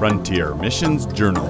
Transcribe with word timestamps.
Frontier 0.00 0.54
Missions 0.54 1.04
Journal. 1.12 1.44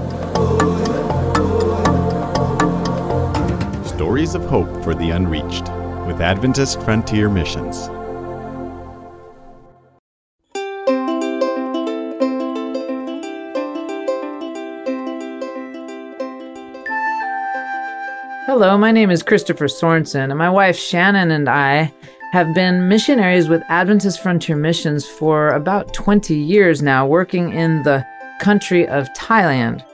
Stories 3.84 4.34
of 4.34 4.44
Hope 4.46 4.82
for 4.82 4.92
the 4.92 5.12
Unreached 5.12 5.68
with 6.04 6.20
Adventist 6.20 6.82
Frontier 6.82 7.28
Missions. 7.28 7.86
Hello, 18.46 18.76
my 18.76 18.90
name 18.90 19.12
is 19.12 19.22
Christopher 19.22 19.66
Sorensen, 19.66 20.30
and 20.30 20.36
my 20.36 20.50
wife 20.50 20.76
Shannon 20.76 21.30
and 21.30 21.48
I 21.48 21.94
have 22.32 22.52
been 22.52 22.88
missionaries 22.88 23.48
with 23.48 23.62
Adventist 23.68 24.20
Frontier 24.20 24.56
Missions 24.56 25.06
for 25.06 25.50
about 25.50 25.94
20 25.94 26.34
years 26.34 26.82
now, 26.82 27.06
working 27.06 27.52
in 27.52 27.84
the 27.84 28.04
country 28.40 28.88
of 28.88 29.08
Thailand. 29.12 29.84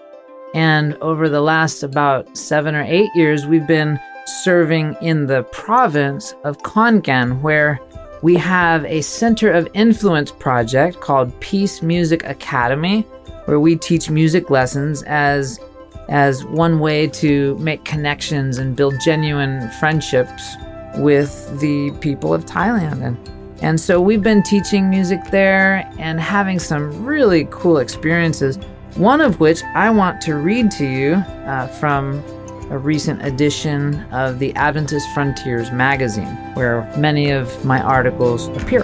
And 0.55 0.95
over 1.03 1.29
the 1.29 1.43
last 1.43 1.83
about 1.83 2.35
seven 2.37 2.75
or 2.75 2.85
eight 2.85 3.11
years, 3.15 3.45
we've 3.45 3.67
been 3.67 4.01
serving 4.43 4.97
in 5.03 5.27
the 5.27 5.43
province 5.53 6.35
of 6.45 6.59
Khon 6.59 7.03
Kaen, 7.03 7.43
where 7.43 7.79
we 8.23 8.37
have 8.37 8.85
a 8.87 9.03
Center 9.03 9.53
of 9.53 9.69
Influence 9.75 10.33
project 10.33 11.01
called 11.01 11.39
Peace 11.41 11.83
Music 11.83 12.25
Academy, 12.25 13.03
where 13.45 13.61
we 13.61 13.77
teach 13.77 14.09
music 14.09 14.49
lessons 14.49 15.03
as 15.03 15.61
as 16.09 16.45
one 16.45 16.79
way 16.79 17.09
to 17.09 17.57
make 17.59 17.85
connections 17.85 18.59
and 18.59 18.77
build 18.77 18.95
genuine 19.01 19.69
friendships 19.81 20.55
with 20.99 21.59
the 21.61 21.91
people 22.01 22.33
of 22.33 22.47
Thailand. 22.47 23.03
And, 23.03 23.36
and 23.63 23.81
so 23.81 24.01
we've 24.01 24.23
been 24.23 24.43
teaching 24.43 24.91
music 24.91 25.21
there 25.31 25.91
and 25.99 26.21
having 26.21 26.59
some 26.59 27.05
really 27.05 27.47
cool 27.51 27.79
experiences. 27.79 28.59
One 28.97 29.21
of 29.21 29.41
which 29.41 29.63
I 29.75 29.91
want 29.91 30.21
to 30.23 30.35
read 30.37 30.71
to 30.73 30.87
you 30.87 31.15
uh, 31.15 31.67
from 31.67 32.23
a 32.71 32.79
recent 32.79 33.25
edition 33.25 34.03
of 34.13 34.39
the 34.39 34.55
Adventist 34.57 35.09
Frontiers 35.15 35.71
magazine, 35.71 36.35
where 36.55 36.83
many 36.97 37.31
of 37.31 37.65
my 37.65 37.81
articles 37.81 38.49
appear. 38.49 38.83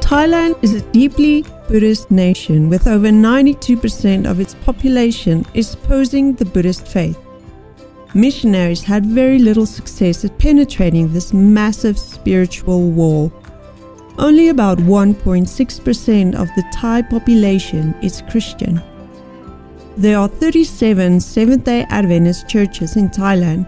Thailand 0.00 0.62
is 0.62 0.74
a 0.74 0.80
deeply 0.92 1.44
Buddhist 1.68 2.10
nation 2.10 2.68
with 2.68 2.86
over 2.86 3.08
92% 3.08 4.30
of 4.30 4.40
its 4.40 4.54
population 4.54 5.46
espousing 5.54 6.34
the 6.34 6.44
Buddhist 6.44 6.86
faith. 6.86 7.18
Missionaries 8.14 8.82
had 8.82 9.06
very 9.06 9.38
little 9.38 9.64
success 9.64 10.22
at 10.24 10.38
penetrating 10.38 11.10
this 11.10 11.32
massive 11.32 11.98
spiritual 11.98 12.90
wall. 12.90 13.32
Only 14.18 14.50
about 14.50 14.76
1.6% 14.78 16.34
of 16.34 16.48
the 16.48 16.64
Thai 16.74 17.02
population 17.02 17.94
is 18.02 18.22
Christian. 18.30 18.82
There 19.96 20.18
are 20.18 20.28
37 20.28 21.20
Seventh 21.20 21.64
day 21.64 21.86
Adventist 21.88 22.48
churches 22.48 22.96
in 22.96 23.08
Thailand, 23.08 23.66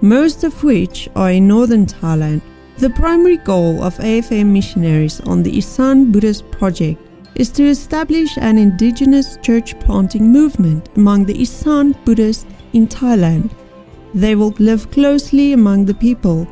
most 0.00 0.44
of 0.44 0.62
which 0.62 1.08
are 1.16 1.32
in 1.32 1.48
northern 1.48 1.84
Thailand. 1.84 2.42
The 2.78 2.90
primary 2.90 3.38
goal 3.38 3.82
of 3.82 3.96
AFM 3.98 4.46
missionaries 4.46 5.20
on 5.20 5.42
the 5.42 5.58
Isan 5.58 6.12
Buddhist 6.12 6.48
Project 6.52 7.00
is 7.34 7.50
to 7.50 7.64
establish 7.64 8.36
an 8.36 8.56
indigenous 8.56 9.36
church 9.42 9.78
planting 9.80 10.30
movement 10.30 10.88
among 10.96 11.24
the 11.24 11.40
Isan 11.42 11.92
Buddhists 12.04 12.46
in 12.72 12.86
Thailand. 12.86 13.50
They 14.14 14.34
will 14.34 14.54
live 14.58 14.90
closely 14.90 15.52
among 15.52 15.84
the 15.84 15.94
people, 15.94 16.48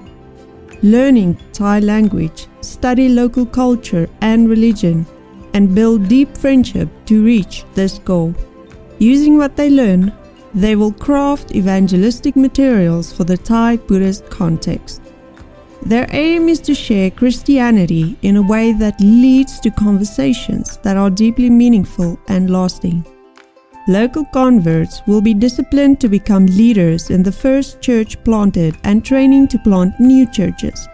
learning 0.82 1.38
Thai 1.52 1.80
language, 1.80 2.46
study 2.60 3.08
local 3.08 3.44
culture 3.44 4.08
and 4.20 4.48
religion, 4.48 5.06
and 5.54 5.74
build 5.74 6.08
deep 6.08 6.36
friendship 6.36 6.88
to 7.06 7.24
reach 7.24 7.64
this 7.74 7.98
goal. 7.98 8.34
Using 8.98 9.36
what 9.36 9.56
they 9.56 9.70
learn, 9.70 10.12
they 10.54 10.76
will 10.76 10.92
craft 10.92 11.54
evangelistic 11.54 12.36
materials 12.36 13.12
for 13.12 13.24
the 13.24 13.36
Thai 13.36 13.76
Buddhist 13.76 14.30
context. 14.30 15.02
Their 15.82 16.06
aim 16.10 16.48
is 16.48 16.60
to 16.60 16.74
share 16.74 17.10
Christianity 17.10 18.16
in 18.22 18.36
a 18.36 18.42
way 18.42 18.72
that 18.72 19.00
leads 19.00 19.60
to 19.60 19.70
conversations 19.70 20.76
that 20.78 20.96
are 20.96 21.10
deeply 21.10 21.50
meaningful 21.50 22.18
and 22.28 22.50
lasting. 22.50 23.04
Local 23.88 24.26
converts 24.26 25.00
will 25.06 25.22
be 25.22 25.32
disciplined 25.32 25.98
to 26.00 26.10
become 26.10 26.44
leaders 26.44 27.08
in 27.08 27.22
the 27.22 27.32
first 27.32 27.80
church 27.80 28.22
planted 28.22 28.76
and 28.84 29.02
training 29.02 29.48
to 29.48 29.58
plant 29.58 29.98
new 29.98 30.30
churches. 30.30 30.86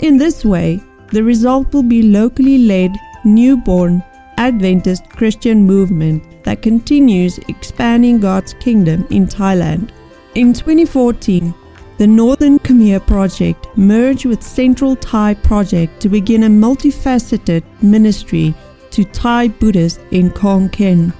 In 0.00 0.18
this 0.18 0.44
way, 0.44 0.78
the 1.10 1.24
result 1.24 1.72
will 1.72 1.82
be 1.82 2.02
locally 2.02 2.58
led, 2.58 2.94
newborn, 3.24 4.04
Adventist 4.36 5.08
Christian 5.08 5.64
movement 5.64 6.44
that 6.44 6.60
continues 6.60 7.38
expanding 7.48 8.20
God's 8.20 8.52
kingdom 8.52 9.06
in 9.08 9.26
Thailand. 9.26 9.88
In 10.34 10.52
2014, 10.52 11.54
the 11.96 12.06
Northern 12.06 12.58
Khmer 12.58 13.06
Project 13.06 13.66
merged 13.74 14.26
with 14.26 14.42
Central 14.42 14.96
Thai 14.96 15.32
Project 15.32 15.98
to 16.02 16.10
begin 16.10 16.42
a 16.42 16.48
multifaceted 16.48 17.64
ministry 17.80 18.54
to 18.90 19.04
Thai 19.04 19.48
Buddhists 19.48 19.98
in 20.10 20.30
Khon 20.30 20.68
Kaen. 20.68 21.14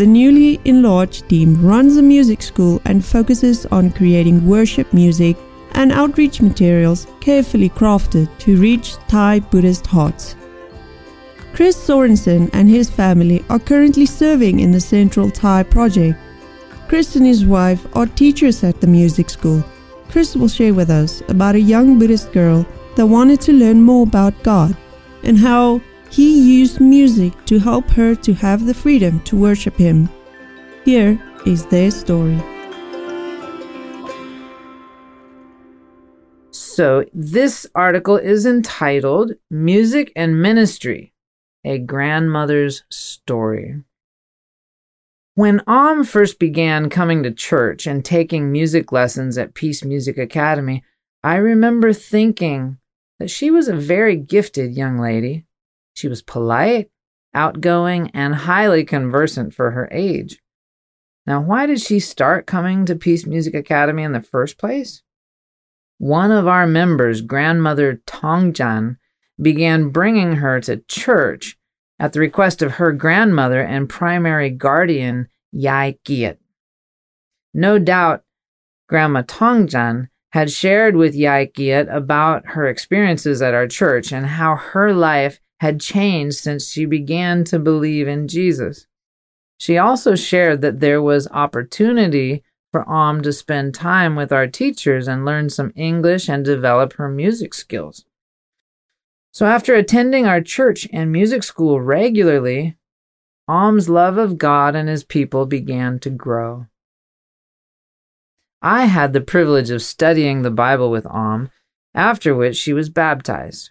The 0.00 0.06
newly 0.06 0.58
enlarged 0.64 1.28
team 1.28 1.60
runs 1.60 1.98
a 1.98 2.02
music 2.02 2.40
school 2.40 2.80
and 2.86 3.04
focuses 3.04 3.66
on 3.66 3.90
creating 3.90 4.46
worship 4.46 4.90
music 4.94 5.36
and 5.72 5.92
outreach 5.92 6.40
materials 6.40 7.06
carefully 7.20 7.68
crafted 7.68 8.26
to 8.38 8.56
reach 8.56 8.96
Thai 9.08 9.40
Buddhist 9.40 9.86
hearts. 9.86 10.36
Chris 11.52 11.76
Sorensen 11.76 12.48
and 12.54 12.66
his 12.66 12.88
family 12.88 13.44
are 13.50 13.58
currently 13.58 14.06
serving 14.06 14.60
in 14.60 14.70
the 14.70 14.80
Central 14.80 15.30
Thai 15.30 15.64
Project. 15.64 16.18
Chris 16.88 17.14
and 17.16 17.26
his 17.26 17.44
wife 17.44 17.86
are 17.94 18.06
teachers 18.06 18.64
at 18.64 18.80
the 18.80 18.86
music 18.86 19.28
school 19.28 19.62
Chris 20.08 20.34
will 20.34 20.48
share 20.48 20.72
with 20.72 20.88
us 20.88 21.22
about 21.28 21.56
a 21.56 21.60
young 21.60 21.98
Buddhist 21.98 22.32
girl 22.32 22.64
that 22.96 23.06
wanted 23.06 23.42
to 23.42 23.52
learn 23.52 23.82
more 23.82 24.04
about 24.04 24.42
God 24.42 24.74
and 25.24 25.36
how 25.36 25.82
he 26.10 26.58
used 26.58 26.80
music 26.80 27.32
to 27.46 27.58
help 27.58 27.88
her 27.90 28.14
to 28.16 28.34
have 28.34 28.66
the 28.66 28.74
freedom 28.74 29.20
to 29.20 29.36
worship 29.36 29.76
Him. 29.76 30.08
Here 30.84 31.22
is 31.46 31.66
their 31.66 31.90
story. 31.90 32.38
So, 36.50 37.04
this 37.14 37.66
article 37.74 38.16
is 38.16 38.44
entitled 38.44 39.32
Music 39.50 40.12
and 40.16 40.42
Ministry 40.42 41.12
A 41.64 41.78
Grandmother's 41.78 42.82
Story. 42.90 43.82
When 45.36 45.62
Om 45.66 46.04
first 46.04 46.38
began 46.38 46.90
coming 46.90 47.22
to 47.22 47.30
church 47.30 47.86
and 47.86 48.04
taking 48.04 48.50
music 48.50 48.90
lessons 48.90 49.38
at 49.38 49.54
Peace 49.54 49.84
Music 49.84 50.18
Academy, 50.18 50.82
I 51.22 51.36
remember 51.36 51.92
thinking 51.92 52.78
that 53.20 53.30
she 53.30 53.50
was 53.50 53.68
a 53.68 53.76
very 53.76 54.16
gifted 54.16 54.74
young 54.74 54.98
lady. 54.98 55.46
She 56.00 56.08
was 56.08 56.22
polite, 56.22 56.88
outgoing, 57.34 58.10
and 58.14 58.34
highly 58.34 58.84
conversant 58.84 59.52
for 59.52 59.72
her 59.72 59.86
age. 59.92 60.38
Now, 61.26 61.42
why 61.42 61.66
did 61.66 61.78
she 61.78 62.00
start 62.00 62.46
coming 62.46 62.86
to 62.86 62.96
Peace 62.96 63.26
Music 63.26 63.52
Academy 63.52 64.02
in 64.02 64.12
the 64.12 64.22
first 64.22 64.56
place? 64.56 65.02
One 65.98 66.30
of 66.30 66.46
our 66.48 66.66
members, 66.66 67.20
grandmother 67.20 68.00
Tongjan, 68.06 68.96
began 69.38 69.90
bringing 69.90 70.36
her 70.36 70.58
to 70.62 70.78
church 70.88 71.58
at 71.98 72.14
the 72.14 72.20
request 72.20 72.62
of 72.62 72.72
her 72.72 72.92
grandmother 72.92 73.60
and 73.60 73.86
primary 73.86 74.48
guardian, 74.48 75.28
Yai 75.52 75.98
Giat. 76.06 76.38
No 77.52 77.78
doubt, 77.78 78.24
Grandma 78.88 79.20
Tongjan 79.20 80.08
had 80.30 80.50
shared 80.50 80.96
with 80.96 81.14
Yai 81.14 81.48
Giat 81.48 81.94
about 81.94 82.46
her 82.46 82.66
experiences 82.66 83.42
at 83.42 83.52
our 83.52 83.66
church 83.66 84.12
and 84.12 84.24
how 84.24 84.56
her 84.56 84.94
life 84.94 85.40
had 85.60 85.78
changed 85.78 86.36
since 86.36 86.70
she 86.70 86.86
began 86.86 87.44
to 87.44 87.58
believe 87.58 88.08
in 88.08 88.26
Jesus. 88.26 88.86
She 89.58 89.76
also 89.76 90.14
shared 90.14 90.62
that 90.62 90.80
there 90.80 91.02
was 91.02 91.28
opportunity 91.28 92.42
for 92.72 92.88
Om 92.88 93.20
to 93.22 93.32
spend 93.32 93.74
time 93.74 94.16
with 94.16 94.32
our 94.32 94.46
teachers 94.46 95.06
and 95.06 95.26
learn 95.26 95.50
some 95.50 95.72
English 95.76 96.30
and 96.30 96.44
develop 96.44 96.94
her 96.94 97.10
music 97.10 97.52
skills. 97.52 98.06
So, 99.32 99.44
after 99.44 99.74
attending 99.74 100.26
our 100.26 100.40
church 100.40 100.88
and 100.92 101.12
music 101.12 101.42
school 101.42 101.80
regularly, 101.80 102.76
Om's 103.46 103.88
love 103.88 104.16
of 104.16 104.38
God 104.38 104.74
and 104.74 104.88
his 104.88 105.04
people 105.04 105.44
began 105.44 105.98
to 106.00 106.10
grow. 106.10 106.66
I 108.62 108.86
had 108.86 109.12
the 109.12 109.20
privilege 109.20 109.70
of 109.70 109.82
studying 109.82 110.40
the 110.40 110.50
Bible 110.50 110.90
with 110.90 111.06
Om, 111.06 111.50
after 111.94 112.34
which 112.34 112.56
she 112.56 112.72
was 112.72 112.88
baptized, 112.88 113.70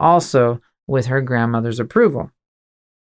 also 0.00 0.60
with 0.86 1.06
her 1.06 1.20
grandmother's 1.20 1.80
approval. 1.80 2.30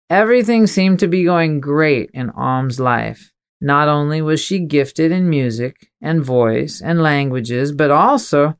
Everything 0.09 0.67
seemed 0.67 0.99
to 0.99 1.07
be 1.07 1.23
going 1.23 1.59
great 1.59 2.09
in 2.13 2.29
Om's 2.31 2.79
life. 2.79 3.31
Not 3.61 3.87
only 3.87 4.21
was 4.21 4.39
she 4.39 4.59
gifted 4.59 5.11
in 5.11 5.29
music 5.29 5.89
and 6.01 6.23
voice 6.23 6.81
and 6.81 7.01
languages, 7.01 7.71
but 7.71 7.91
also 7.91 8.57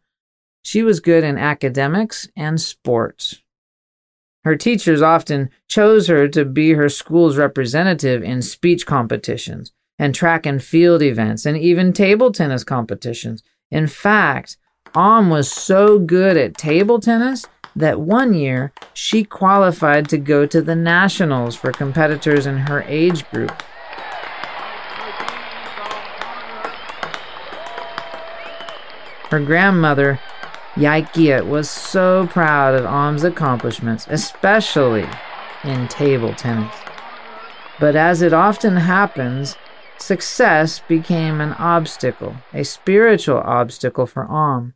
she 0.64 0.82
was 0.82 1.00
good 1.00 1.24
in 1.24 1.38
academics 1.38 2.28
and 2.36 2.60
sports. 2.60 3.42
Her 4.46 4.56
teachers 4.56 5.02
often 5.02 5.50
chose 5.70 6.08
her 6.08 6.28
to 6.30 6.46
be 6.46 6.74
her 6.74 6.90
school's 6.90 7.38
representative 7.38 8.24
in 8.24 8.42
speech 8.42 8.86
competitions 8.86 9.72
and 10.00 10.14
track 10.14 10.46
and 10.46 10.64
field 10.64 11.02
events 11.02 11.46
and 11.46 11.58
even 11.58 11.94
table 11.94 12.32
tennis 12.32 12.64
competitions. 12.64 13.44
In 13.72 13.88
fact, 13.88 14.58
Om 14.96 15.30
was 15.30 15.52
so 15.52 16.00
good 16.00 16.38
at 16.38 16.58
table 16.58 17.00
tennis 17.00 17.46
that 17.76 18.00
one 18.00 18.34
year 18.34 18.72
she 18.94 19.24
qualified 19.24 20.08
to 20.10 20.18
go 20.18 20.46
to 20.46 20.62
the 20.62 20.76
nationals 20.76 21.56
for 21.56 21.72
competitors 21.72 22.46
in 22.46 22.58
her 22.58 22.84
age 22.84 23.30
group. 23.32 23.52
Her 29.30 29.40
grandmother 29.40 30.20
Yaikiat 30.76 31.48
was 31.48 31.70
so 31.70 32.28
proud 32.28 32.76
of 32.76 32.86
Om's 32.86 33.24
accomplishments, 33.24 34.08
especially 34.10 35.08
in 35.64 35.88
table 35.88 36.34
tennis. 36.34 36.76
But 37.80 37.96
as 37.96 38.22
it 38.22 38.34
often 38.34 38.78
happens, 38.78 39.56
success 39.98 40.80
became 40.88 41.42
an 41.42 41.54
obstacle, 41.54 42.36
a 42.54 42.64
spiritual 42.64 43.40
obstacle 43.40 44.06
for 44.06 44.26
Om. 44.26 44.74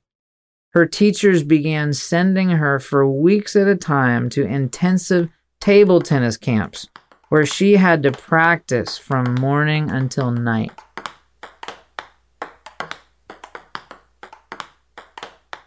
Her 0.77 0.85
teachers 0.85 1.41
began 1.41 1.91
sending 1.91 2.50
her 2.50 2.77
for 2.77 3.09
weeks 3.09 3.56
at 3.56 3.68
a 3.68 3.75
time 3.75 4.29
to 4.29 4.45
intensive 4.45 5.27
table 5.59 6.01
tennis 6.01 6.38
camps 6.38 6.88
where 7.29 7.47
she 7.47 7.77
had 7.77 8.03
to 8.03 8.12
practice 8.12 8.95
from 8.95 9.33
morning 9.41 9.89
until 9.89 10.29
night. 10.29 10.69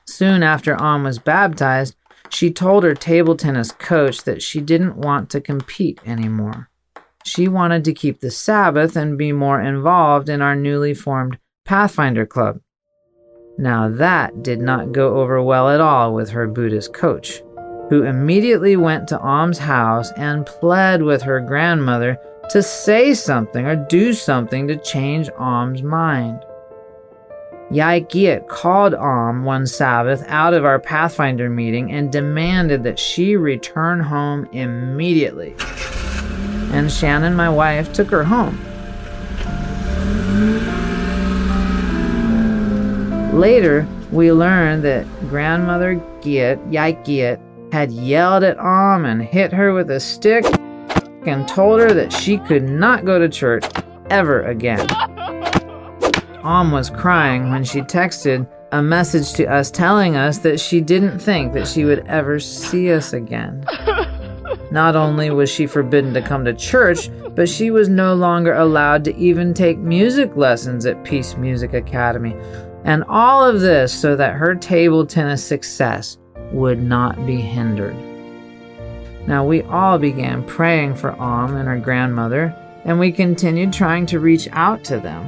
Soon 0.05 0.45
after 0.45 0.81
Om 0.81 1.03
was 1.03 1.19
baptized, 1.19 1.97
she 2.29 2.53
told 2.53 2.85
her 2.85 2.95
table 2.95 3.37
tennis 3.37 3.73
coach 3.73 4.23
that 4.23 4.41
she 4.41 4.61
didn't 4.61 4.95
want 4.95 5.29
to 5.31 5.41
compete 5.41 5.99
anymore. 6.07 6.71
She 7.25 7.49
wanted 7.49 7.85
to 7.87 7.93
keep 7.93 8.21
the 8.21 8.31
Sabbath 8.31 8.95
and 8.95 9.19
be 9.19 9.33
more 9.33 9.61
involved 9.61 10.29
in 10.29 10.41
our 10.41 10.55
newly 10.55 10.95
formed 10.95 11.37
Pathfinder 11.65 12.27
Club. 12.27 12.61
Now, 13.61 13.91
that 13.91 14.43
did 14.43 14.63
not 14.63 14.93
go 14.93 15.19
over 15.19 15.43
well 15.43 15.69
at 15.69 15.83
all 15.83 16.15
with 16.15 16.31
her 16.31 16.47
Buddhist 16.47 16.95
coach, 16.95 17.43
who 17.91 18.05
immediately 18.05 18.75
went 18.75 19.07
to 19.09 19.21
Om's 19.21 19.59
house 19.59 20.11
and 20.13 20.47
pled 20.47 21.03
with 21.03 21.21
her 21.21 21.41
grandmother 21.41 22.17
to 22.49 22.63
say 22.63 23.13
something 23.13 23.67
or 23.67 23.77
do 23.77 24.15
something 24.15 24.67
to 24.67 24.79
change 24.79 25.29
Om's 25.37 25.83
mind. 25.83 26.41
Yaikiat 27.71 28.49
called 28.49 28.95
Om 28.95 29.45
one 29.45 29.67
Sabbath 29.67 30.25
out 30.27 30.55
of 30.55 30.65
our 30.65 30.79
Pathfinder 30.79 31.51
meeting 31.51 31.93
and 31.93 32.11
demanded 32.11 32.83
that 32.85 32.99
she 32.99 33.37
return 33.37 34.01
home 34.01 34.49
immediately. 34.53 35.55
And 36.73 36.91
Shannon, 36.91 37.35
my 37.35 37.51
wife, 37.51 37.93
took 37.93 38.09
her 38.09 38.25
home. 38.25 38.59
Later, 43.33 43.87
we 44.11 44.33
learned 44.33 44.83
that 44.85 45.07
grandmother 45.29 45.95
Giat, 46.21 46.59
Yaikiat, 46.71 47.41
had 47.73 47.93
yelled 47.93 48.43
at 48.43 48.59
Om 48.59 49.05
and 49.05 49.23
hit 49.23 49.53
her 49.53 49.73
with 49.73 49.91
a 49.91 50.01
stick 50.01 50.45
and 51.27 51.47
told 51.47 51.81
her 51.81 51.95
that 51.95 52.13
she 52.13 52.39
could 52.39 52.65
not 52.65 53.05
go 53.05 53.19
to 53.19 53.29
church 53.29 53.65
ever 54.11 54.43
again. 54.43 54.85
Om 56.43 56.73
was 56.73 56.91
crying 56.91 57.51
when 57.51 57.63
she 57.63 57.83
texted 57.83 58.49
a 58.73 58.83
message 58.83 59.33
to 59.35 59.47
us 59.47 59.71
telling 59.71 60.17
us 60.17 60.39
that 60.39 60.59
she 60.59 60.81
didn't 60.81 61.19
think 61.21 61.53
that 61.53 61.69
she 61.69 61.85
would 61.85 62.07
ever 62.07 62.41
see 62.41 62.93
us 62.93 63.13
again. 63.13 63.65
Not 64.71 64.97
only 64.97 65.31
was 65.31 65.51
she 65.51 65.67
forbidden 65.67 66.15
to 66.15 66.23
come 66.23 66.45
to 66.45 66.55
church, 66.55 67.11
but 67.35 67.49
she 67.49 67.71
was 67.71 67.89
no 67.89 68.15
longer 68.15 68.55
allowed 68.55 69.05
to 69.05 69.17
even 69.17 69.55
take 69.55 69.79
music 69.79 70.37
lessons 70.37 70.87
at 70.87 71.05
Peace 71.05 71.37
Music 71.37 71.75
Academy. 71.75 72.37
And 72.85 73.05
all 73.09 73.45
of 73.45 73.61
this 73.61 73.93
so 73.93 74.17
that 74.17 74.35
her 74.35 74.55
table 74.55 75.07
tennis 75.07 75.45
success 75.45 76.19
would 76.53 76.83
not 76.83 77.27
be 77.27 77.41
hindered. 77.41 77.97
Now, 79.27 79.45
we 79.45 79.63
all 79.63 79.99
began 79.99 80.45
praying 80.45 80.95
for 80.95 81.13
Om 81.13 81.57
and 81.57 81.69
her 81.69 81.79
grandmother, 81.79 82.55
and 82.85 82.99
we 82.99 83.13
continued 83.13 83.73
trying 83.73 84.07
to 84.07 84.19
reach 84.19 84.49
out 84.53 84.83
to 84.85 84.99
them. 84.99 85.27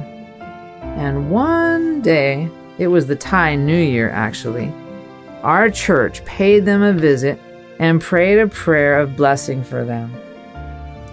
And 0.97 1.29
one 1.29 2.01
day, 2.01 2.49
it 2.79 2.87
was 2.87 3.07
the 3.07 3.15
Thai 3.15 3.55
New 3.55 3.77
Year 3.77 4.09
actually, 4.09 4.73
our 5.43 5.69
church 5.69 6.23
paid 6.25 6.65
them 6.65 6.81
a 6.81 6.93
visit 6.93 7.39
and 7.79 8.01
prayed 8.01 8.39
a 8.39 8.47
prayer 8.47 8.99
of 8.99 9.15
blessing 9.15 9.63
for 9.63 9.83
them. 9.83 10.13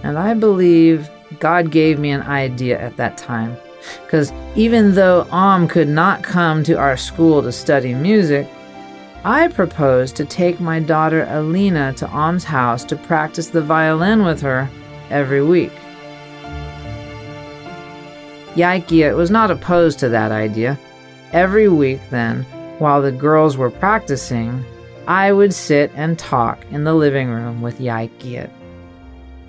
And 0.03 0.19
I 0.19 0.35
believe 0.35 1.11
God 1.39 1.71
gave 1.71 1.99
me 1.99 2.11
an 2.11 2.23
idea 2.23 2.81
at 2.81 2.97
that 2.97 3.17
time. 3.17 3.57
Because 4.05 4.33
even 4.57 4.95
though 4.95 5.27
Om 5.31 5.69
could 5.69 5.89
not 5.89 6.23
come 6.23 6.63
to 6.65 6.75
our 6.75 6.97
school 6.97 7.43
to 7.43 7.53
study 7.53 7.95
music, 7.95 8.49
I 9.25 9.49
proposed 9.49 10.17
to 10.17 10.25
take 10.25 10.61
my 10.61 10.81
daughter 10.81 11.27
Alina 11.29 11.93
to 11.95 12.09
Om's 12.09 12.45
house 12.45 12.85
to 12.85 12.97
practice 12.97 13.49
the 13.49 13.61
violin 13.61 14.25
with 14.25 14.41
her 14.41 14.69
every 15.11 15.45
week. 15.45 15.73
Yaikia 18.55 19.15
was 19.17 19.31
not 19.31 19.51
opposed 19.51 19.99
to 20.01 20.09
that 20.09 20.33
idea. 20.33 20.79
Every 21.33 21.69
week, 21.69 22.01
then, 22.11 22.43
while 22.79 23.01
the 23.01 23.13
girls 23.13 23.57
were 23.57 23.71
practicing, 23.71 24.65
I 25.07 25.33
would 25.33 25.55
sit 25.55 25.93
and 25.95 26.19
talk 26.19 26.65
in 26.71 26.85
the 26.85 26.95
living 26.95 27.29
room 27.29 27.63
with 27.63 27.79
Yaikia. 27.79 28.51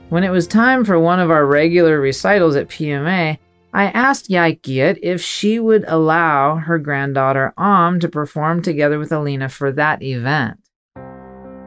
When 0.09 0.23
it 0.23 0.29
was 0.29 0.47
time 0.47 0.83
for 0.83 0.99
one 0.99 1.19
of 1.19 1.31
our 1.31 1.45
regular 1.45 1.99
recitals 2.01 2.55
at 2.55 2.67
PMA, 2.67 3.37
I 3.73 3.85
asked 3.85 4.29
Yaikiat 4.29 4.99
if 5.01 5.21
she 5.21 5.57
would 5.57 5.85
allow 5.87 6.57
her 6.57 6.77
granddaughter 6.77 7.53
Om 7.57 8.01
to 8.01 8.09
perform 8.09 8.61
together 8.61 8.99
with 8.99 9.13
Alina 9.13 9.47
for 9.47 9.71
that 9.71 10.03
event. 10.03 10.59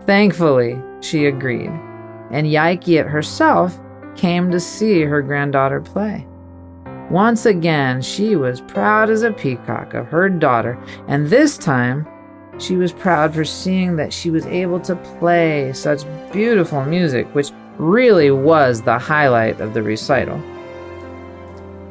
Thankfully, 0.04 0.78
she 1.00 1.24
agreed, 1.24 1.70
and 2.30 2.46
Yaikiat 2.46 3.08
herself 3.08 3.80
came 4.16 4.50
to 4.50 4.60
see 4.60 5.00
her 5.00 5.22
granddaughter 5.22 5.80
play. 5.80 6.26
Once 7.10 7.46
again, 7.46 8.02
she 8.02 8.36
was 8.36 8.60
proud 8.60 9.08
as 9.08 9.22
a 9.22 9.32
peacock 9.32 9.94
of 9.94 10.06
her 10.08 10.28
daughter, 10.28 10.78
and 11.08 11.28
this 11.28 11.56
time 11.56 12.06
she 12.58 12.76
was 12.76 12.92
proud 12.92 13.34
for 13.34 13.46
seeing 13.46 13.96
that 13.96 14.12
she 14.12 14.30
was 14.30 14.44
able 14.46 14.80
to 14.80 14.94
play 15.18 15.72
such 15.72 16.02
beautiful 16.32 16.84
music, 16.84 17.26
which 17.34 17.50
really 17.78 18.30
was 18.30 18.82
the 18.82 18.98
highlight 18.98 19.58
of 19.60 19.72
the 19.72 19.82
recital. 19.82 20.38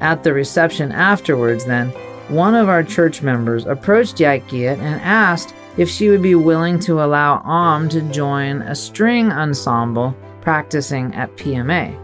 At 0.03 0.21
the 0.21 0.33
reception 0.33 0.91
afterwards, 0.91 1.63
then, 1.63 1.87
one 2.27 2.55
of 2.55 2.67
our 2.67 2.83
church 2.83 3.21
members 3.21 3.65
approached 3.65 4.17
Yaikiat 4.17 4.77
and 4.77 4.99
asked 5.01 5.55
if 5.77 5.89
she 5.89 6.09
would 6.09 6.21
be 6.21 6.35
willing 6.35 6.77
to 6.79 7.01
allow 7.01 7.37
Om 7.45 7.87
to 7.87 8.01
join 8.01 8.63
a 8.63 8.75
string 8.75 9.31
ensemble 9.31 10.13
practicing 10.41 11.15
at 11.15 11.33
PMA. 11.37 11.97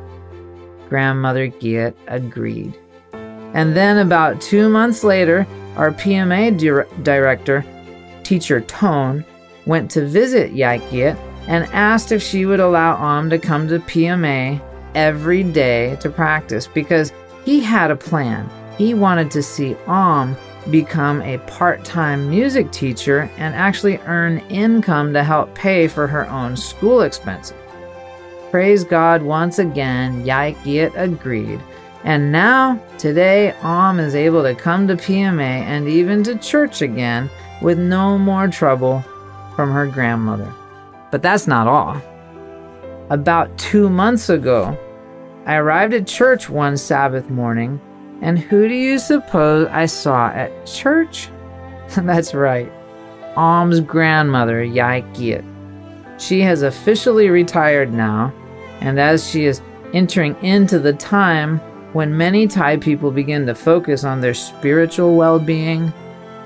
Grandmother 0.87 1.49
Giat 1.49 1.93
agreed. 2.07 2.79
And 3.11 3.75
then, 3.75 3.97
about 3.97 4.39
two 4.39 4.69
months 4.69 5.03
later, 5.03 5.45
our 5.75 5.91
PMA 5.91 6.57
di- 6.57 7.03
director, 7.03 7.65
teacher 8.23 8.61
Tone, 8.61 9.25
went 9.65 9.91
to 9.91 10.07
visit 10.07 10.53
Yaikiat 10.53 11.17
and 11.49 11.65
asked 11.73 12.13
if 12.13 12.23
she 12.23 12.45
would 12.45 12.61
allow 12.61 12.95
Om 12.95 13.29
to 13.29 13.37
come 13.37 13.67
to 13.67 13.79
PMA 13.79 14.61
every 14.95 15.43
day 15.43 15.97
to 15.99 16.09
practice 16.09 16.65
because 16.65 17.11
he 17.49 17.59
had 17.59 17.89
a 17.89 17.95
plan. 17.95 18.47
He 18.77 18.93
wanted 18.93 19.31
to 19.31 19.41
see 19.41 19.75
Om 19.87 20.37
become 20.69 21.21
a 21.23 21.39
part 21.39 21.83
time 21.83 22.29
music 22.29 22.71
teacher 22.71 23.29
and 23.37 23.55
actually 23.55 23.97
earn 24.05 24.37
income 24.49 25.13
to 25.13 25.23
help 25.23 25.55
pay 25.55 25.87
for 25.87 26.05
her 26.05 26.29
own 26.29 26.55
school 26.55 27.01
expenses. 27.01 27.57
Praise 28.51 28.83
God 28.83 29.23
once 29.23 29.57
again, 29.57 30.23
Yaikiat 30.23 30.95
agreed 30.95 31.59
and 32.05 32.31
now, 32.31 32.81
today, 32.97 33.53
Om 33.61 33.99
is 33.99 34.15
able 34.15 34.43
to 34.43 34.55
come 34.55 34.87
to 34.87 34.95
PMA 34.95 35.41
and 35.41 35.87
even 35.87 36.23
to 36.23 36.37
church 36.37 36.81
again 36.81 37.29
with 37.61 37.77
no 37.77 38.17
more 38.17 38.47
trouble 38.47 39.03
from 39.55 39.71
her 39.71 39.85
grandmother. 39.85 40.49
But 41.11 41.21
that's 41.21 41.45
not 41.45 41.67
all. 41.67 42.01
About 43.09 43.57
two 43.57 43.89
months 43.89 44.29
ago, 44.29 44.77
I 45.49 45.55
arrived 45.55 45.95
at 45.95 46.05
church 46.05 46.47
one 46.47 46.77
Sabbath 46.77 47.27
morning, 47.31 47.81
and 48.21 48.37
who 48.37 48.67
do 48.67 48.75
you 48.75 48.99
suppose 48.99 49.67
I 49.71 49.87
saw 49.87 50.27
at 50.27 50.67
church? 50.67 51.27
that's 51.95 52.35
right, 52.35 52.71
Om's 53.35 53.79
grandmother, 53.79 54.63
Yaikiat. 54.63 55.43
She 56.21 56.41
has 56.41 56.61
officially 56.61 57.29
retired 57.29 57.91
now, 57.91 58.31
and 58.81 58.99
as 58.99 59.27
she 59.27 59.45
is 59.45 59.63
entering 59.91 60.35
into 60.43 60.77
the 60.77 60.93
time 60.93 61.57
when 61.93 62.15
many 62.15 62.45
Thai 62.45 62.77
people 62.77 63.09
begin 63.09 63.47
to 63.47 63.55
focus 63.55 64.03
on 64.03 64.21
their 64.21 64.35
spiritual 64.35 65.15
well 65.15 65.39
being, 65.39 65.91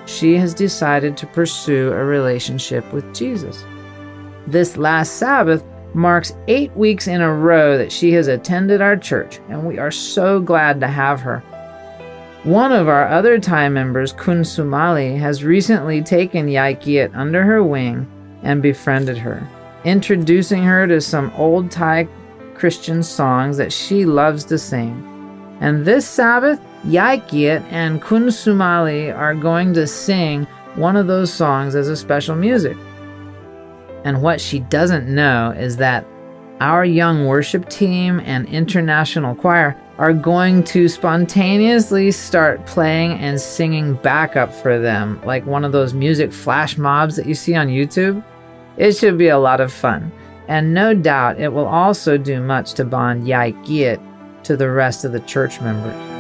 she 0.06 0.38
has 0.38 0.54
decided 0.54 1.18
to 1.18 1.28
pursue 1.28 1.92
a 1.92 2.06
relationship 2.06 2.90
with 2.94 3.14
Jesus. 3.14 3.66
This 4.48 4.78
last 4.78 5.18
Sabbath 5.18 5.62
marks 5.94 6.34
eight 6.48 6.76
weeks 6.76 7.08
in 7.08 7.22
a 7.22 7.34
row 7.34 7.78
that 7.78 7.92
she 7.92 8.12
has 8.14 8.28
attended 8.28 8.82
our 8.82 8.98
church, 8.98 9.40
and 9.50 9.66
we 9.66 9.78
are 9.78 9.92
so 9.92 10.40
glad 10.40 10.80
to 10.80 10.88
have 10.88 11.22
her. 11.22 11.40
One 12.44 12.72
of 12.72 12.90
our 12.90 13.08
other 13.08 13.40
Thai 13.40 13.70
members, 13.70 14.12
Kun 14.12 14.42
Sumali, 14.42 15.18
has 15.18 15.44
recently 15.44 16.02
taken 16.02 16.48
Yaikiat 16.48 17.16
under 17.16 17.44
her 17.44 17.64
wing 17.64 18.06
and 18.44 18.62
befriended 18.62 19.18
her, 19.18 19.48
introducing 19.86 20.64
her 20.64 20.86
to 20.88 21.00
some 21.00 21.32
old 21.38 21.72
Thai 21.72 22.08
Christian 22.54 23.02
songs 23.02 23.56
that 23.58 23.72
she 23.72 24.06
loves 24.06 24.44
to 24.46 24.58
sing. 24.58 25.10
And 25.62 25.86
this 25.86 26.06
Sabbath, 26.06 26.60
Yaikiat 26.86 27.62
and 27.72 28.02
Kun 28.02 28.28
Sumali 28.28 29.16
are 29.18 29.36
going 29.36 29.74
to 29.76 29.88
sing 29.88 30.46
one 30.76 30.98
of 30.98 31.08
those 31.08 31.32
songs 31.32 31.76
as 31.76 31.88
a 31.88 31.96
special 31.96 32.36
music. 32.36 32.76
And 34.04 34.22
what 34.22 34.42
she 34.42 34.60
doesn't 34.60 35.08
know 35.08 35.54
is 35.58 35.78
that 35.78 36.06
our 36.60 36.86
young 36.86 37.26
worship 37.26 37.70
team 37.70 38.20
and 38.22 38.48
international 38.48 39.36
choir 39.36 39.80
are 39.98 40.14
going 40.14 40.64
to 40.64 40.88
spontaneously 40.88 42.12
start 42.12 42.66
playing 42.66 43.12
and 43.14 43.40
singing 43.40 43.96
backup 43.96 44.54
for 44.54 44.80
them, 44.80 45.22
like 45.24 45.46
one 45.46 45.64
of 45.64 45.72
those 45.72 45.94
music 45.94 46.32
flash 46.32 46.78
mobs 46.78 47.16
that 47.16 47.26
you 47.26 47.36
see 47.36 47.56
on 47.56 47.68
YouTube. 47.68 48.24
It 48.78 48.94
should 48.94 49.18
be 49.18 49.28
a 49.28 49.38
lot 49.38 49.62
of 49.62 49.72
fun, 49.72 50.12
and 50.48 50.74
no 50.74 50.94
doubt 50.94 51.40
it 51.40 51.54
will 51.54 51.68
also 51.68 52.18
do 52.18 52.42
much 52.42 52.74
to 52.74 52.86
bond 52.86 53.28
Yai 53.28 53.52
Giat 53.64 54.02
to 54.44 54.58
the 54.58 54.72
rest 54.72 55.06
of 55.06 55.12
the 55.12 55.20
church 55.22 55.62
members. 55.62 56.13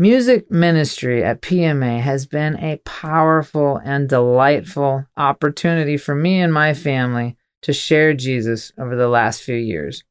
Music 0.00 0.50
ministry 0.50 1.22
at 1.22 1.42
PMA 1.42 2.00
has 2.00 2.24
been 2.24 2.56
a 2.56 2.78
powerful 2.86 3.76
and 3.84 4.08
delightful 4.08 5.04
opportunity 5.18 5.98
for 5.98 6.14
me 6.14 6.40
and 6.40 6.50
my 6.50 6.72
family 6.72 7.36
to 7.60 7.74
share 7.74 8.14
Jesus 8.14 8.72
over 8.78 8.96
the 8.96 9.08
last 9.08 9.42
few 9.42 9.56
years. 9.56 10.02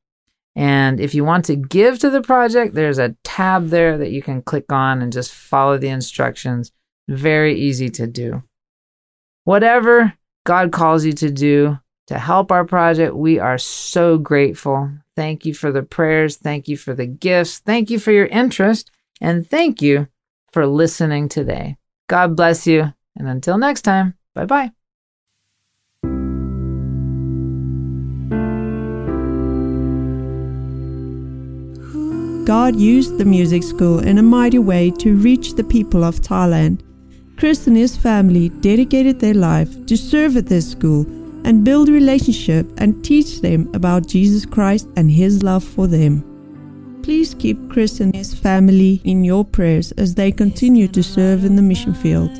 And 0.57 0.99
if 0.99 1.15
you 1.15 1.25
want 1.25 1.45
to 1.45 1.55
give 1.55 2.01
to 2.01 2.11
the 2.11 2.23
project, 2.23 2.75
there's 2.75 2.99
a 2.99 3.15
tab 3.23 3.69
there 3.69 3.97
that 3.99 4.11
you 4.11 4.23
can 4.23 4.43
click 4.43 4.73
on 4.73 5.01
and 5.03 5.13
just 5.13 5.33
follow 5.33 5.79
the 5.79 5.89
instructions. 5.89 6.73
Very 7.09 7.59
easy 7.59 7.89
to 7.91 8.07
do. 8.07 8.43
Whatever 9.45 10.13
God 10.45 10.73
calls 10.73 11.05
you 11.05 11.13
to 11.15 11.31
do 11.31 11.79
to 12.07 12.19
help 12.19 12.53
our 12.53 12.65
project, 12.65 13.15
we 13.15 13.39
are 13.39 13.59
so 13.59 14.19
grateful. 14.19 14.91
Thank 15.17 15.45
you 15.45 15.55
for 15.55 15.73
the 15.73 15.83
prayers. 15.83 16.37
Thank 16.37 16.69
you 16.69 16.77
for 16.77 16.95
the 16.95 17.07
gifts. 17.07 17.59
Thank 17.59 17.91
you 17.91 17.99
for 17.99 18.13
your 18.13 18.27
interest. 18.27 18.91
And 19.21 19.49
thank 19.49 19.83
you 19.83 20.09
for 20.53 20.67
listening 20.67 21.29
today. 21.29 21.77
God 22.09 22.37
bless 22.37 22.67
you. 22.67 22.93
And 23.17 23.27
until 23.27 23.59
next 23.59 23.83
time, 23.83 24.15
bye 24.35 24.47
bye. 24.47 24.71
God 32.47 32.77
used 32.77 33.19
the 33.19 33.27
music 33.27 33.63
school 33.63 33.99
in 33.99 34.17
a 34.17 34.23
mighty 34.23 34.59
way 34.59 34.91
to 34.93 35.15
reach 35.17 35.55
the 35.55 35.65
people 35.65 36.03
of 36.03 36.21
Thailand. 36.21 36.81
Chris 37.39 37.69
and 37.69 37.77
his 37.77 37.97
family 37.97 38.49
dedicated 38.49 39.21
their 39.21 39.35
life 39.35 39.87
to 39.87 39.97
serve 39.97 40.37
at 40.37 40.47
this 40.47 40.69
school 40.69 41.07
and 41.45 41.65
build 41.65 41.89
relationship 41.89 42.67
and 42.79 43.05
teach 43.05 43.41
them 43.41 43.71
about 43.75 44.09
Jesus 44.09 44.45
Christ 44.45 44.89
and 44.97 45.09
his 45.09 45.45
love 45.45 45.63
for 45.63 45.87
them. 45.87 46.25
Please 47.05 47.35
keep 47.35 47.71
Chris 47.71 48.01
and 48.01 48.13
his 48.13 48.35
family 48.35 49.01
in 49.05 49.23
your 49.23 49.45
prayers 49.45 49.93
as 49.93 50.17
they 50.17 50.33
continue 50.33 50.89
to 50.89 51.01
serve 51.01 51.45
in 51.45 51.55
the 51.55 51.63
mission 51.63 51.95
field. 51.95 52.31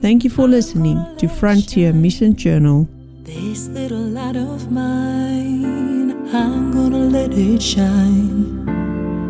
Thank 0.00 0.24
you 0.24 0.30
for 0.30 0.48
listening 0.48 0.98
to 1.18 1.28
Frontier 1.28 1.92
Mission 1.92 2.34
Journal. 2.34 2.88
This 3.24 3.68
little 3.68 3.98
light 3.98 4.36
of 4.36 4.72
mine, 4.72 6.10
I'm 6.34 6.72
gonna 6.72 6.98
let 6.98 7.34
it 7.34 7.62
shine. 7.62 8.64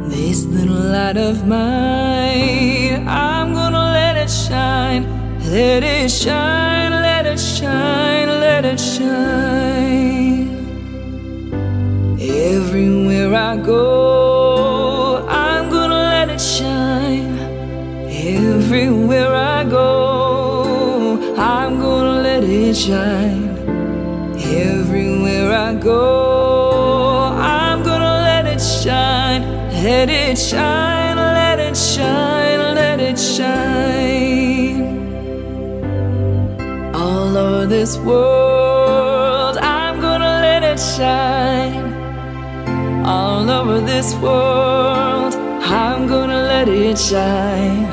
This 0.08 0.44
little 0.44 0.76
light 0.76 1.16
of 1.16 1.46
mine, 1.46 3.06
I'm 3.08 3.52
gonna 3.52 3.91
shine. 4.32 5.04
Let 5.50 5.82
it 5.84 6.10
shine, 6.10 6.92
let 6.92 7.26
it 7.26 7.38
shine, 7.38 8.28
let 8.28 8.64
it 8.64 8.80
shine. 8.80 10.48
Everywhere 12.18 13.34
I 13.34 13.56
go, 13.56 15.26
I'm 15.28 15.68
gonna 15.68 16.02
let 16.14 16.28
it 16.30 16.40
shine. 16.40 17.38
Everywhere 18.08 19.34
I 19.34 19.64
go, 19.64 21.34
I'm 21.36 21.78
gonna 21.78 22.22
let 22.22 22.42
it 22.44 22.76
shine. 22.76 23.50
Everywhere 24.38 25.52
I 25.52 25.74
go, 25.74 26.00
I'm 27.38 27.82
gonna 27.82 28.14
let 28.28 28.46
it 28.46 28.60
shine. 28.60 29.42
Let 29.82 30.08
it 30.08 30.38
shine, 30.38 30.91
this 37.72 37.96
world, 37.96 39.56
I'm 39.56 39.98
gonna 39.98 40.32
let 40.46 40.62
it 40.62 40.78
shine. 40.78 41.88
All 43.06 43.48
over 43.48 43.80
this 43.80 44.14
world, 44.16 45.34
I'm 45.80 46.06
gonna 46.06 46.42
let 46.52 46.68
it 46.68 46.98
shine. 46.98 47.88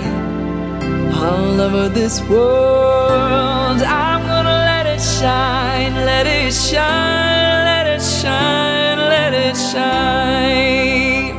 All 1.23 1.61
over 1.61 1.87
this 1.87 2.21
world, 2.23 3.81
I'm 3.81 4.21
gonna 4.27 4.57
let 4.71 4.85
it 4.85 5.01
shine, 5.01 5.95
let 6.11 6.27
it 6.27 6.53
shine, 6.53 7.63
let 7.69 7.85
it 7.95 8.01
shine, 8.01 8.99
let 9.15 9.33
it 9.33 9.55
shine. 9.71 11.35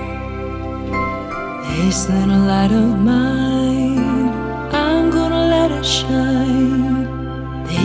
This 1.68 2.08
little 2.08 2.44
light 2.52 2.72
of 2.72 2.90
mine, 3.08 3.49